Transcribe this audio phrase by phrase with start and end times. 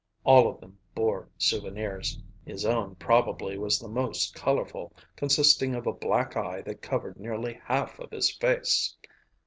[0.23, 2.19] All of them bore souvenirs.
[2.43, 7.61] His own probably was the most colorful, consisting of a black eye that covered nearly
[7.65, 8.95] half of his face.